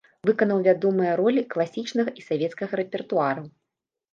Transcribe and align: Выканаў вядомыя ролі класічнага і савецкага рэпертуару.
Выканаў 0.27 0.61
вядомыя 0.67 1.11
ролі 1.21 1.43
класічнага 1.55 2.15
і 2.23 2.27
савецкага 2.31 2.73
рэпертуару. 2.83 3.43